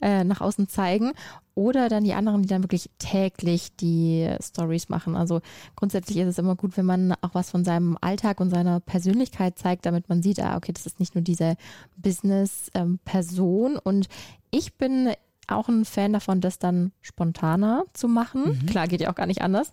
äh, 0.00 0.24
nach 0.24 0.40
außen 0.40 0.68
zeigen. 0.68 1.12
Oder 1.54 1.88
dann 1.88 2.04
die 2.04 2.14
anderen, 2.14 2.42
die 2.42 2.48
dann 2.48 2.64
wirklich 2.64 2.88
täglich 2.98 3.76
die 3.76 4.34
Stories 4.40 4.88
machen. 4.88 5.16
Also 5.16 5.40
grundsätzlich 5.76 6.16
ist 6.18 6.28
es 6.28 6.38
immer 6.38 6.56
gut, 6.56 6.76
wenn 6.78 6.86
man 6.86 7.12
auch 7.20 7.34
was 7.34 7.50
von 7.50 7.62
seinem 7.64 7.98
Alltag 8.00 8.40
und 8.40 8.50
seiner 8.50 8.80
Persönlichkeit 8.80 9.58
zeigt, 9.58 9.84
damit 9.84 10.08
man 10.08 10.22
sieht, 10.22 10.40
ah, 10.40 10.56
okay, 10.56 10.72
das 10.72 10.86
ist 10.86 10.98
nicht 10.98 11.14
nur 11.14 11.22
diese 11.22 11.56
Business-Person. 11.96 13.72
Ähm, 13.72 13.80
und 13.84 14.08
ich 14.50 14.74
bin 14.74 15.10
auch 15.48 15.68
ein 15.68 15.84
Fan 15.84 16.12
davon, 16.12 16.40
das 16.40 16.58
dann 16.58 16.92
spontaner 17.00 17.84
zu 17.92 18.08
machen. 18.08 18.60
Mhm. 18.62 18.66
Klar, 18.66 18.88
geht 18.88 19.00
ja 19.00 19.10
auch 19.10 19.14
gar 19.14 19.26
nicht 19.26 19.42
anders. 19.42 19.72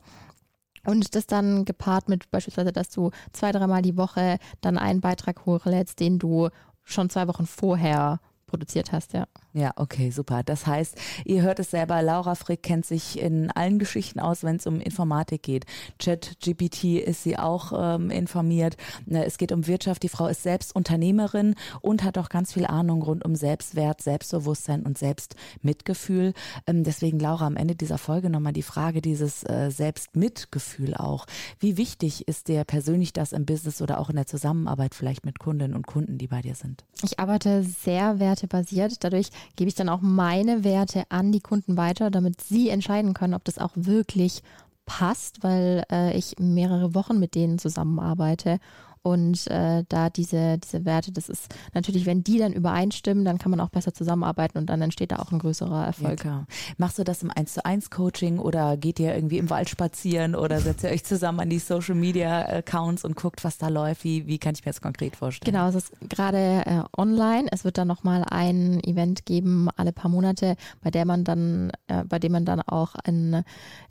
Und 0.85 1.15
das 1.15 1.27
dann 1.27 1.65
gepaart 1.65 2.09
mit 2.09 2.31
beispielsweise, 2.31 2.71
dass 2.71 2.89
du 2.89 3.11
zwei, 3.33 3.51
dreimal 3.51 3.81
die 3.81 3.97
Woche 3.97 4.37
dann 4.61 4.77
einen 4.77 5.01
Beitrag 5.01 5.45
hochlädst, 5.45 5.99
den 5.99 6.19
du 6.19 6.49
schon 6.83 7.09
zwei 7.09 7.27
Wochen 7.27 7.45
vorher 7.45 8.19
produziert 8.47 8.91
hast, 8.91 9.13
ja. 9.13 9.27
Ja, 9.53 9.71
okay, 9.77 10.11
super. 10.11 10.43
Das 10.43 10.67
heißt, 10.67 10.95
ihr 11.25 11.41
hört 11.41 11.59
es 11.59 11.71
selber, 11.71 12.03
Laura 12.03 12.35
Frick 12.35 12.61
kennt 12.61 12.85
sich 12.85 13.19
in 13.19 13.49
allen 13.49 13.79
Geschichten 13.79 14.19
aus, 14.19 14.43
wenn 14.43 14.57
es 14.57 14.67
um 14.67 14.79
Informatik 14.79 15.41
geht. 15.41 15.65
Chat 15.97 16.37
GPT 16.39 16.99
ist 16.99 17.23
sie 17.23 17.37
auch 17.37 17.73
ähm, 17.75 18.11
informiert. 18.11 18.77
Ne, 19.07 19.25
es 19.25 19.39
geht 19.39 19.51
um 19.51 19.65
Wirtschaft. 19.65 20.03
Die 20.03 20.09
Frau 20.09 20.27
ist 20.27 20.43
selbst 20.43 20.75
Unternehmerin 20.75 21.55
und 21.81 22.03
hat 22.03 22.19
auch 22.19 22.29
ganz 22.29 22.53
viel 22.53 22.67
Ahnung 22.67 23.01
rund 23.01 23.25
um 23.25 23.33
Selbstwert, 23.33 24.01
Selbstbewusstsein 24.01 24.83
und 24.83 24.99
Selbstmitgefühl. 24.99 26.33
Ähm, 26.67 26.83
deswegen, 26.83 27.19
Laura, 27.19 27.47
am 27.47 27.55
Ende 27.55 27.75
dieser 27.75 27.97
Folge 27.97 28.29
nochmal 28.29 28.53
die 28.53 28.61
Frage 28.61 29.01
dieses 29.01 29.43
äh, 29.43 29.71
Selbstmitgefühl 29.71 30.93
auch. 30.93 31.25
Wie 31.59 31.75
wichtig 31.77 32.27
ist 32.27 32.49
dir 32.49 32.65
persönlich 32.65 33.13
das 33.13 33.33
im 33.33 33.47
Business 33.47 33.81
oder 33.81 33.99
auch 33.99 34.11
in 34.11 34.15
der 34.15 34.27
Zusammenarbeit 34.27 34.93
vielleicht 34.93 35.25
mit 35.25 35.39
Kundinnen 35.39 35.75
und 35.75 35.87
Kunden, 35.87 36.19
die 36.19 36.27
bei 36.27 36.43
dir 36.43 36.53
sind? 36.53 36.85
Ich 37.01 37.17
arbeite 37.17 37.63
sehr 37.63 38.19
wertebasiert. 38.19 39.03
Dadurch 39.03 39.31
gebe 39.55 39.69
ich 39.69 39.75
dann 39.75 39.89
auch 39.89 40.01
meine 40.01 40.63
Werte 40.63 41.03
an 41.09 41.31
die 41.31 41.41
Kunden 41.41 41.77
weiter, 41.77 42.11
damit 42.11 42.41
sie 42.41 42.69
entscheiden 42.69 43.13
können, 43.13 43.33
ob 43.33 43.43
das 43.43 43.57
auch 43.57 43.71
wirklich 43.75 44.41
passt, 44.85 45.43
weil 45.43 45.83
äh, 45.91 46.17
ich 46.17 46.35
mehrere 46.39 46.95
Wochen 46.95 47.19
mit 47.19 47.35
denen 47.35 47.59
zusammenarbeite 47.59 48.59
und 49.01 49.47
äh, 49.47 49.83
da 49.87 50.09
diese, 50.09 50.57
diese 50.57 50.85
Werte, 50.85 51.11
das 51.11 51.29
ist 51.29 51.53
natürlich, 51.73 52.05
wenn 52.05 52.23
die 52.23 52.37
dann 52.37 52.53
übereinstimmen, 52.53 53.25
dann 53.25 53.37
kann 53.37 53.51
man 53.51 53.59
auch 53.59 53.69
besser 53.69 53.93
zusammenarbeiten 53.93 54.57
und 54.57 54.69
dann 54.69 54.81
entsteht 54.81 55.11
da 55.11 55.17
auch 55.17 55.31
ein 55.31 55.39
größerer 55.39 55.85
Erfolg. 55.85 56.25
Ja, 56.25 56.45
Machst 56.77 56.99
du 56.99 57.03
das 57.03 57.23
im 57.23 57.31
1 57.31 57.53
zu 57.53 57.65
1 57.65 57.89
Coaching 57.89 58.39
oder 58.39 58.77
geht 58.77 58.99
ihr 58.99 59.15
irgendwie 59.15 59.37
im 59.37 59.49
Wald 59.49 59.69
spazieren 59.69 60.35
oder 60.35 60.59
setzt 60.59 60.83
ihr 60.83 60.89
euch 60.89 61.03
zusammen 61.03 61.39
an 61.41 61.49
die 61.49 61.59
Social 61.59 61.95
Media 61.95 62.45
Accounts 62.45 63.05
und 63.05 63.15
guckt, 63.15 63.43
was 63.43 63.57
da 63.57 63.67
läuft? 63.67 64.03
Wie, 64.03 64.27
wie 64.27 64.37
kann 64.37 64.53
ich 64.55 64.65
mir 64.65 64.71
das 64.71 64.81
konkret 64.81 65.15
vorstellen? 65.15 65.53
Genau, 65.53 65.67
es 65.67 65.75
ist 65.75 65.91
gerade 66.09 66.63
äh, 66.65 66.83
online. 66.97 67.47
Es 67.51 67.63
wird 67.63 67.77
dann 67.77 67.87
nochmal 67.87 68.25
ein 68.29 68.83
Event 68.83 69.25
geben, 69.25 69.69
alle 69.75 69.91
paar 69.91 70.09
Monate, 70.09 70.55
bei 70.81 70.91
der 70.91 71.05
man 71.05 71.23
dann, 71.23 71.71
äh, 71.87 72.03
bei 72.03 72.19
dem 72.19 72.31
man 72.31 72.45
dann 72.45 72.61
auch 72.61 72.95
einen 72.95 73.43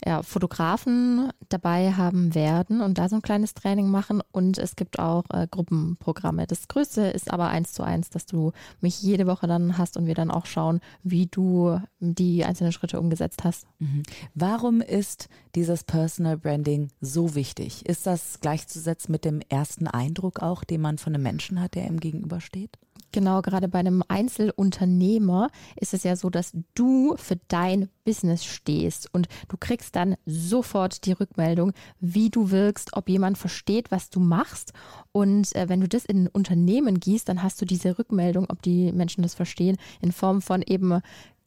ja, 0.05 0.23
Fotografen 0.23 1.31
dabei 1.49 1.93
haben 1.93 2.35
werden 2.35 2.81
und 2.81 2.97
da 2.97 3.09
so 3.09 3.15
ein 3.15 3.21
kleines 3.21 3.53
Training 3.53 3.89
machen. 3.89 4.21
Und 4.31 4.57
es 4.57 4.75
gibt 4.75 4.98
auch 4.99 5.23
äh, 5.31 5.47
Gruppenprogramme. 5.49 6.47
Das 6.47 6.67
Größte 6.67 7.01
ist 7.01 7.31
aber 7.31 7.49
eins 7.49 7.73
zu 7.73 7.83
eins, 7.83 8.09
dass 8.09 8.25
du 8.25 8.51
mich 8.81 9.01
jede 9.01 9.27
Woche 9.27 9.47
dann 9.47 9.77
hast 9.77 9.97
und 9.97 10.05
wir 10.05 10.15
dann 10.15 10.31
auch 10.31 10.45
schauen, 10.45 10.79
wie 11.03 11.27
du 11.27 11.79
die 11.99 12.45
einzelnen 12.45 12.71
Schritte 12.71 12.99
umgesetzt 12.99 13.43
hast. 13.43 13.65
Mhm. 13.79 14.03
Warum 14.35 14.81
ist 14.81 15.29
dieses 15.55 15.83
Personal 15.83 16.37
Branding 16.37 16.89
so 17.01 17.35
wichtig? 17.35 17.85
Ist 17.85 18.05
das 18.05 18.39
gleichzusetzen 18.41 19.11
mit 19.11 19.25
dem 19.25 19.41
ersten 19.49 19.87
Eindruck 19.87 20.41
auch, 20.41 20.63
den 20.63 20.81
man 20.81 20.97
von 20.97 21.13
einem 21.13 21.23
Menschen 21.23 21.61
hat, 21.61 21.75
der 21.75 21.87
ihm 21.87 21.99
gegenübersteht? 21.99 22.77
Genau, 23.11 23.41
gerade 23.41 23.67
bei 23.67 23.79
einem 23.79 24.03
Einzelunternehmer 24.07 25.49
ist 25.75 25.93
es 25.93 26.03
ja 26.03 26.15
so, 26.15 26.29
dass 26.29 26.51
du 26.75 27.15
für 27.17 27.37
dein 27.47 27.89
Business 28.05 28.45
stehst 28.45 29.11
und 29.13 29.27
du 29.47 29.57
kriegst 29.57 29.95
dann 29.95 30.15
sofort 30.25 31.05
die 31.05 31.13
Rückmeldung, 31.13 31.73
wie 31.99 32.29
du 32.29 32.51
wirkst, 32.51 32.91
ob 32.93 33.09
jemand 33.09 33.37
versteht, 33.37 33.89
was 33.89 34.11
du 34.11 34.19
machst. 34.19 34.73
Und 35.11 35.55
äh, 35.55 35.69
wenn 35.69 35.81
du 35.81 35.87
das 35.87 36.05
in 36.05 36.25
ein 36.25 36.27
Unternehmen 36.27 36.99
gießt, 36.99 37.27
dann 37.27 37.41
hast 37.41 37.59
du 37.61 37.65
diese 37.65 37.97
Rückmeldung, 37.97 38.45
ob 38.49 38.61
die 38.61 38.91
Menschen 38.91 39.23
das 39.23 39.33
verstehen, 39.33 39.77
in 40.01 40.11
Form 40.11 40.41
von 40.41 40.61
eben 40.61 41.01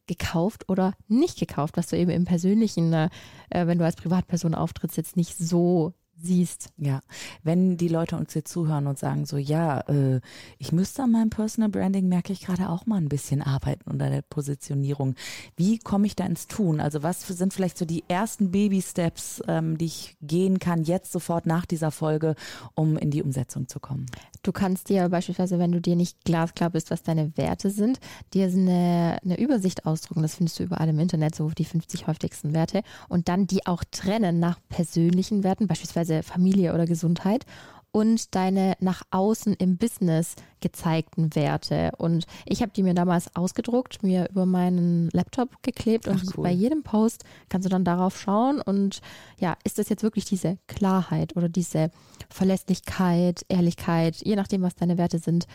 gekauft 0.05 0.67
oder 0.67 0.93
nicht 1.07 1.39
gekauft, 1.39 1.77
was 1.77 1.87
du 1.87 1.97
eben 1.97 2.11
im 2.11 2.25
persönlichen, 2.25 2.91
äh, 2.91 3.09
wenn 3.49 3.77
du 3.77 3.85
als 3.85 3.95
Privatperson 3.95 4.53
auftrittst, 4.53 4.97
jetzt 4.97 5.15
nicht 5.15 5.37
so 5.37 5.93
siehst. 6.21 6.69
Ja, 6.77 7.01
wenn 7.43 7.77
die 7.77 7.87
Leute 7.87 8.15
uns 8.17 8.33
hier 8.33 8.45
zuhören 8.45 8.87
und 8.87 8.97
sagen 8.97 9.25
so, 9.25 9.37
ja, 9.37 9.81
äh, 9.81 10.21
ich 10.57 10.71
müsste 10.71 11.03
an 11.03 11.11
meinem 11.11 11.29
Personal 11.29 11.69
Branding, 11.69 12.07
merke 12.07 12.33
ich 12.33 12.41
gerade 12.41 12.69
auch 12.69 12.85
mal 12.85 12.97
ein 12.97 13.09
bisschen 13.09 13.41
arbeiten 13.41 13.89
unter 13.89 14.09
der 14.09 14.21
Positionierung. 14.21 15.15
Wie 15.55 15.79
komme 15.79 16.07
ich 16.07 16.15
da 16.15 16.25
ins 16.25 16.47
Tun? 16.47 16.79
Also 16.79 17.03
was 17.03 17.27
sind 17.27 17.53
vielleicht 17.53 17.77
so 17.77 17.85
die 17.85 18.03
ersten 18.07 18.51
Baby-Steps, 18.51 19.41
ähm, 19.47 19.77
die 19.77 19.85
ich 19.85 20.17
gehen 20.21 20.59
kann, 20.59 20.83
jetzt 20.83 21.11
sofort 21.11 21.45
nach 21.45 21.65
dieser 21.65 21.91
Folge, 21.91 22.35
um 22.75 22.97
in 22.97 23.11
die 23.11 23.23
Umsetzung 23.23 23.67
zu 23.67 23.79
kommen? 23.79 24.05
Du 24.43 24.51
kannst 24.51 24.89
dir 24.89 25.07
beispielsweise, 25.07 25.57
wenn 25.57 25.71
du 25.71 25.79
dir 25.79 25.95
nicht 25.95 26.25
glasklar 26.25 26.69
bist, 26.69 26.91
was 26.91 27.01
deine 27.01 27.35
Werte 27.37 27.69
sind, 27.69 27.99
dir 28.33 28.47
eine, 28.47 29.17
eine 29.23 29.39
Übersicht 29.39 29.85
ausdrucken. 29.85 30.21
Das 30.21 30.35
findest 30.35 30.59
du 30.59 30.63
überall 30.63 30.89
im 30.89 30.99
Internet, 30.99 31.33
so 31.33 31.49
die 31.49 31.63
50 31.63 32.07
häufigsten 32.07 32.53
Werte. 32.53 32.83
Und 33.07 33.29
dann 33.29 33.47
die 33.47 33.65
auch 33.65 33.85
trennen 33.89 34.39
nach 34.39 34.59
persönlichen 34.67 35.45
Werten, 35.45 35.67
beispielsweise 35.67 36.23
Familie 36.23 36.73
oder 36.73 36.85
Gesundheit 36.85 37.45
und 37.93 38.33
deine 38.33 38.75
nach 38.79 39.03
außen 39.11 39.53
im 39.53 39.77
Business 39.77 40.35
gezeigten 40.61 41.35
Werte. 41.35 41.91
Und 41.97 42.25
ich 42.45 42.61
habe 42.61 42.71
die 42.75 42.81
mir 42.81 42.95
damals 42.95 43.33
ausgedruckt, 43.35 44.01
mir 44.01 44.27
über 44.29 44.45
meinen 44.47 45.09
Laptop 45.13 45.61
geklebt 45.61 46.07
und 46.07 46.21
Ach, 46.25 46.37
cool. 46.37 46.43
bei 46.43 46.51
jedem 46.51 46.81
Post 46.81 47.23
kannst 47.49 47.65
du 47.65 47.69
dann 47.69 47.85
darauf 47.85 48.19
schauen 48.19 48.61
und 48.61 49.01
ja, 49.39 49.55
ist 49.63 49.77
das 49.77 49.89
jetzt 49.89 50.01
wirklich 50.03 50.25
diese 50.25 50.57
Klarheit 50.67 51.37
oder 51.37 51.49
diese 51.49 51.91
Verlässlichkeit, 52.29 53.45
Ehrlichkeit, 53.47 54.15
je 54.25 54.35
nachdem, 54.35 54.63
was 54.63 54.75
deine 54.75 54.97
Werte 54.97 55.19
sind, 55.19 55.45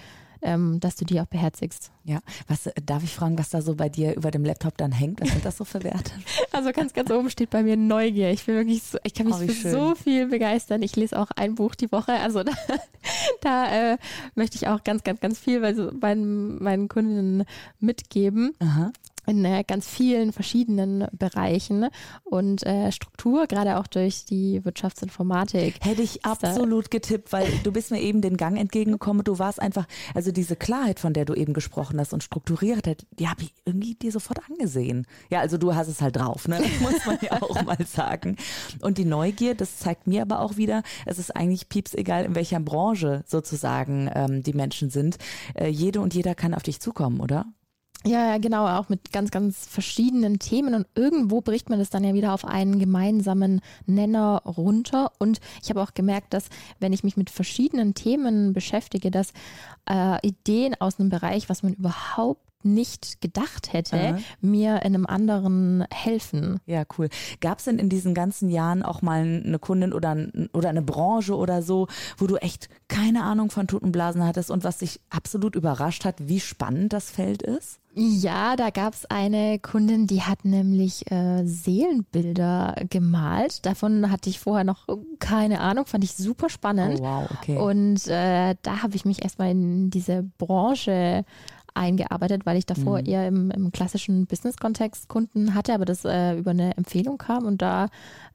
ähm, 0.43 0.81
dass 0.81 0.97
du 0.97 1.05
die 1.05 1.21
auch 1.21 1.27
beherzigst. 1.27 1.91
Ja, 2.05 2.21
was 2.47 2.67
äh, 2.67 2.73
darf 2.85 3.03
ich 3.03 3.15
fragen, 3.15 3.39
was 3.39 3.51
da 3.51 3.61
so 3.61 3.75
bei 3.75 3.89
dir 3.89 4.17
über 4.17 4.31
dem 4.31 4.45
Laptop 4.45 4.77
dann 4.77 4.93
hängt? 4.93 5.21
Was 5.21 5.31
sind 5.31 5.45
das 5.45 5.57
so 5.57 5.65
für 5.65 5.83
Werte? 5.85 6.13
also 6.53 6.73
ganz, 6.73 6.93
ganz 6.93 7.11
oben 7.11 7.31
steht 7.31 7.51
bei 7.51 7.63
mir 7.63 7.77
Neugier. 7.77 8.31
Ich 8.31 8.47
bin 8.47 8.55
wirklich 8.55 8.83
so, 8.83 8.99
ich 9.05 9.15
kann 9.15 9.27
mich 9.27 9.37
oh, 9.37 9.47
für 9.47 9.53
schön. 9.53 9.73
so 9.73 9.95
viel 9.95 10.27
begeistern. 10.27 10.83
Ich 10.83 10.97
lese 10.97 11.19
auch 11.19 11.31
ein 11.37 11.55
Buch 11.55 11.75
die 11.75 11.91
Woche. 11.93 12.13
Also 12.13 12.43
da, 12.45 12.53
da 13.41 13.93
äh, 13.93 13.99
möchte 14.35 14.57
ich 14.57 14.69
auch 14.69 14.85
ganz, 14.85 15.05
ganz, 15.05 15.21
ganz 15.21 15.39
viel 15.39 15.61
bei 15.61 15.75
so 15.75 15.91
meinen, 15.93 16.63
meinen 16.63 16.89
Kunden 16.89 17.45
mitgeben. 17.81 18.55
Aha 18.61 18.93
in 19.29 19.45
äh, 19.45 19.63
ganz 19.67 19.87
vielen 19.87 20.33
verschiedenen 20.33 21.07
Bereichen 21.13 21.89
und 22.25 22.67
äh, 22.67 22.91
Struktur, 22.91 23.47
gerade 23.47 23.79
auch 23.79 23.87
durch 23.87 24.25
die 24.25 24.65
Wirtschaftsinformatik. 24.65 25.77
Hätte 25.81 26.03
ich 26.03 26.25
absolut 26.25 26.91
getippt, 26.91 27.33
weil 27.33 27.47
du 27.63 27.73
bist 27.73 27.91
mir 27.91 28.01
eben 28.01 28.21
den 28.23 28.37
Gang 28.37 28.59
entgegengekommen. 28.59 29.23
Du 29.25 29.39
warst 29.39 29.61
einfach, 29.61 29.87
also 30.15 30.33
diese 30.33 30.57
Klarheit, 30.57 30.99
von 30.99 31.13
der 31.13 31.25
du 31.25 31.35
eben 31.35 31.53
gesprochen 31.53 32.01
hast 32.01 32.13
und 32.13 32.23
strukturiert, 32.23 33.07
die 33.19 33.29
habe 33.29 33.43
ich 33.43 33.55
irgendwie 33.65 33.95
dir 33.95 34.13
sofort 34.13 34.41
angesehen. 34.49 35.07
Ja, 35.31 35.41
also 35.41 35.59
du 35.59 35.75
hast 35.75 35.89
es 35.89 36.01
halt 36.01 36.17
drauf, 36.17 36.49
ne? 36.49 36.61
muss 36.81 37.05
man 37.07 37.19
ja 37.21 37.43
auch 37.43 37.63
mal 37.65 37.79
sagen. 37.87 38.37
Und 38.81 38.99
die 38.99 39.05
Neugier, 39.05 39.55
das 39.55 39.79
zeigt 39.79 40.07
mir 40.07 40.23
aber 40.23 40.41
auch 40.41 40.57
wieder, 40.57 40.83
es 41.07 41.19
ist 41.19 41.37
eigentlich 41.37 41.69
pieps 41.69 41.95
egal, 41.95 42.25
in 42.25 42.35
welcher 42.35 42.61
Branche 42.61 43.25
sozusagen 43.27 44.11
ähm, 44.15 44.43
die 44.43 44.55
Menschen 44.55 44.91
sind. 44.91 45.19
Äh, 45.55 45.69
jede 45.69 46.01
und 46.01 46.15
jeder 46.15 46.35
kann 46.35 46.55
auf 46.55 46.63
dich 46.63 46.81
zukommen, 46.81 47.21
oder? 47.21 47.47
Ja, 48.07 48.31
ja, 48.31 48.39
genau, 48.39 48.67
auch 48.67 48.89
mit 48.89 49.13
ganz, 49.13 49.33
ganz 49.33 49.67
verschiedenen 49.67 50.39
Themen 50.39 50.75
und 50.75 50.87
irgendwo 50.95 51.41
bricht 51.41 51.69
man 51.69 51.81
das 51.81 51.91
dann 51.91 52.05
ja 52.05 52.15
wieder 52.15 52.33
auf 52.33 52.45
einen 52.45 52.79
gemeinsamen 52.79 53.61
Nenner 53.87 54.43
runter. 54.45 55.11
Und 55.19 55.41
ich 55.63 55.69
habe 55.69 55.83
auch 55.83 55.95
gemerkt, 55.95 56.33
dass 56.33 56.47
wenn 56.79 56.93
ich 56.93 57.03
mich 57.03 57.17
mit 57.17 57.29
verschiedenen 57.29 57.95
Themen 57.95 58.53
beschäftige, 58.53 59.11
dass 59.11 59.33
äh, 59.91 60.25
Ideen 60.27 60.77
aus 60.81 61.01
einem 61.01 61.09
Bereich, 61.09 61.49
was 61.49 61.65
man 61.65 61.75
überhaupt 61.75 62.48
nicht 62.63 63.21
gedacht 63.21 63.73
hätte, 63.73 63.97
Aha. 63.97 64.19
mir 64.41 64.77
in 64.77 64.95
einem 64.95 65.07
anderen 65.07 65.85
helfen. 65.93 66.61
Ja, 66.67 66.85
cool. 66.99 67.09
Gab 67.41 67.59
es 67.59 67.65
denn 67.65 67.79
in 67.79 67.89
diesen 67.89 68.15
ganzen 68.15 68.51
Jahren 68.51 68.83
auch 68.83 69.03
mal 69.03 69.43
eine 69.45 69.59
Kundin 69.59 69.93
oder, 69.93 70.17
oder 70.53 70.69
eine 70.69 70.83
Branche 70.83 71.37
oder 71.37 71.63
so, 71.63 71.89
wo 72.17 72.27
du 72.27 72.37
echt 72.37 72.69
keine 72.89 73.23
Ahnung 73.23 73.51
von 73.51 73.67
Tutenblasen 73.67 74.25
hattest 74.25 74.51
und 74.51 74.65
was 74.65 74.79
dich 74.79 75.01
absolut 75.11 75.55
überrascht 75.55 76.05
hat, 76.05 76.17
wie 76.29 76.41
spannend 76.41 76.93
das 76.93 77.11
Feld 77.11 77.43
ist? 77.43 77.81
Ja, 77.95 78.55
da 78.55 78.71
gab 78.71 78.95
es 78.95 79.07
eine 79.07 79.59
Kundin, 79.59 80.07
die 80.07 80.23
hat 80.23 80.45
nämlich 80.45 81.11
äh, 81.11 81.45
Seelenbilder 81.45 82.77
gemalt. 82.89 83.67
Davon 83.67 84.11
hatte 84.13 84.31
ich 84.31 84.39
vorher 84.39 84.63
noch 84.63 84.87
keine 85.19 85.61
Ahnung, 85.61 85.85
fand 85.87 86.05
ich 86.05 86.15
super 86.15 86.49
spannend. 86.49 87.01
Oh, 87.01 87.05
wow, 87.05 87.31
okay. 87.33 87.57
Und 87.57 88.07
äh, 88.07 88.55
da 88.63 88.83
habe 88.83 88.95
ich 88.95 89.05
mich 89.05 89.25
erstmal 89.25 89.51
in 89.51 89.91
diese 89.91 90.23
Branche 90.39 91.25
eingearbeitet, 91.79 92.45
weil 92.45 92.57
ich 92.57 92.67
davor 92.67 93.01
mhm. 93.01 93.07
eher 93.07 93.29
im, 93.29 93.51
im 93.51 93.73
klassischen 93.73 94.27
Business-Kontext 94.27 95.09
Kunden 95.09 95.55
hatte, 95.55 95.73
aber 95.73 95.85
das 95.85 96.05
äh, 96.05 96.37
über 96.37 96.51
eine 96.51 96.77
Empfehlung 96.77 97.19
kam 97.19 97.47
und 97.47 97.63
da, 97.63 97.89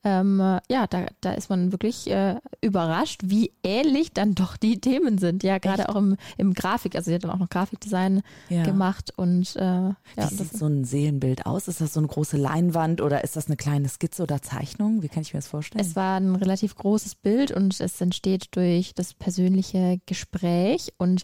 ähm, 0.03 0.39
ja, 0.39 0.87
da, 0.87 1.05
da 1.21 1.33
ist 1.33 1.49
man 1.49 1.71
wirklich 1.71 2.09
äh, 2.09 2.35
überrascht, 2.61 3.21
wie 3.25 3.51
ähnlich 3.63 4.13
dann 4.13 4.35
doch 4.35 4.57
die 4.57 4.79
Themen 4.79 5.17
sind. 5.17 5.43
Ja, 5.43 5.57
gerade 5.57 5.89
auch 5.89 5.95
im, 5.95 6.17
im 6.37 6.53
Grafik, 6.53 6.95
also 6.95 7.09
sie 7.09 7.15
hat 7.15 7.23
dann 7.23 7.31
auch 7.31 7.39
noch 7.39 7.49
Grafikdesign 7.49 8.21
ja. 8.49 8.63
gemacht 8.63 9.13
und 9.15 9.55
äh, 9.55 9.59
ja. 9.59 9.95
Wie 10.15 10.35
sieht 10.35 10.57
so 10.57 10.65
ein 10.65 10.85
Seelenbild 10.85 11.45
aus? 11.45 11.67
Ist 11.67 11.81
das 11.81 11.93
so 11.93 11.99
eine 11.99 12.07
große 12.07 12.37
Leinwand 12.37 13.01
oder 13.01 13.23
ist 13.23 13.35
das 13.35 13.47
eine 13.47 13.57
kleine 13.57 13.89
Skizze 13.89 14.23
oder 14.23 14.41
Zeichnung? 14.41 15.03
Wie 15.03 15.09
kann 15.09 15.21
ich 15.21 15.33
mir 15.33 15.39
das 15.39 15.47
vorstellen? 15.47 15.83
Es 15.83 15.95
war 15.95 16.17
ein 16.19 16.35
relativ 16.35 16.75
großes 16.75 17.15
Bild 17.15 17.51
und 17.51 17.79
es 17.79 17.99
entsteht 18.01 18.55
durch 18.55 18.93
das 18.93 19.13
persönliche 19.13 19.99
Gespräch 20.05 20.93
und 20.97 21.23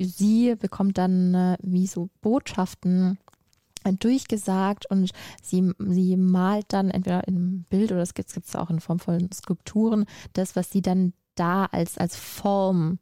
sie 0.00 0.54
bekommt 0.56 0.98
dann 0.98 1.34
äh, 1.34 1.56
wie 1.62 1.86
so 1.86 2.08
Botschaften 2.20 3.18
äh, 3.84 3.92
durchgesagt 3.92 4.90
und 4.90 5.10
sie, 5.42 5.72
sie 5.78 6.16
malt 6.16 6.66
dann 6.68 6.90
entweder 6.90 7.26
in 7.28 7.36
einem 7.36 7.64
Bild 7.68 7.92
oder 7.92 8.02
es 8.02 8.14
gibt 8.14 8.30
es 8.30 8.56
auch 8.56 8.70
in 8.70 8.80
Form 8.80 8.98
von 8.98 9.30
Skulpturen, 9.32 10.06
das, 10.32 10.56
was 10.56 10.70
sie 10.70 10.82
dann 10.82 11.12
da 11.34 11.66
als, 11.66 11.98
als 11.98 12.16
Form 12.16 12.98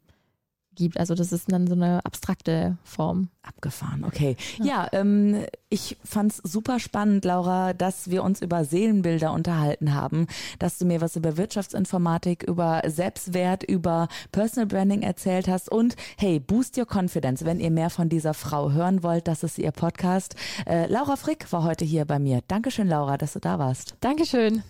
gibt. 0.79 0.99
Also 0.99 1.13
das 1.13 1.31
ist 1.31 1.51
dann 1.51 1.67
so 1.67 1.73
eine 1.73 2.03
abstrakte 2.05 2.77
Form. 2.83 3.29
Abgefahren, 3.43 4.03
okay. 4.03 4.35
Ja, 4.57 4.65
ja 4.65 4.87
ähm, 4.93 5.45
ich 5.69 5.97
fand 6.03 6.33
es 6.33 6.37
super 6.37 6.79
spannend, 6.79 7.25
Laura, 7.25 7.73
dass 7.73 8.09
wir 8.09 8.23
uns 8.23 8.41
über 8.41 8.65
Seelenbilder 8.65 9.31
unterhalten 9.31 9.93
haben, 9.93 10.27
dass 10.57 10.77
du 10.77 10.85
mir 10.85 11.01
was 11.01 11.15
über 11.15 11.37
Wirtschaftsinformatik, 11.37 12.43
über 12.43 12.81
Selbstwert, 12.87 13.63
über 13.63 14.07
Personal 14.31 14.67
Branding 14.67 15.01
erzählt 15.03 15.47
hast 15.47 15.71
und 15.71 15.95
hey, 16.17 16.39
Boost 16.39 16.77
Your 16.77 16.87
Confidence, 16.91 17.45
wenn 17.45 17.59
ihr 17.59 17.71
mehr 17.71 17.89
von 17.89 18.09
dieser 18.09 18.33
Frau 18.33 18.71
hören 18.71 19.03
wollt, 19.03 19.27
das 19.27 19.43
ist 19.43 19.57
ihr 19.57 19.71
Podcast. 19.71 20.35
Äh, 20.65 20.87
Laura 20.87 21.15
Frick 21.15 21.51
war 21.51 21.63
heute 21.63 21.85
hier 21.85 22.05
bei 22.05 22.19
mir. 22.19 22.41
Dankeschön, 22.47 22.87
Laura, 22.87 23.17
dass 23.17 23.33
du 23.33 23.39
da 23.39 23.59
warst. 23.59 23.95
Dankeschön. 24.01 24.63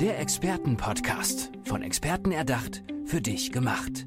Der 0.00 0.20
Expertenpodcast, 0.20 1.50
von 1.64 1.82
Experten 1.82 2.30
erdacht, 2.30 2.82
für 3.06 3.22
dich 3.22 3.50
gemacht. 3.50 4.06